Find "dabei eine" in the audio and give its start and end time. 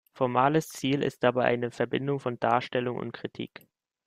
1.21-1.69